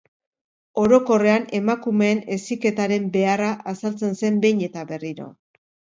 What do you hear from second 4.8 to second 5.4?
berriro.